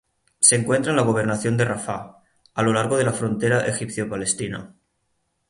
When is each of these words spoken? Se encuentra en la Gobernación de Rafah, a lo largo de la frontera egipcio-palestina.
Se 0.39 0.55
encuentra 0.55 0.89
en 0.89 0.95
la 0.95 1.03
Gobernación 1.03 1.57
de 1.57 1.63
Rafah, 1.65 2.23
a 2.55 2.63
lo 2.63 2.73
largo 2.73 2.97
de 2.97 3.03
la 3.03 3.13
frontera 3.13 3.67
egipcio-palestina. 3.67 4.73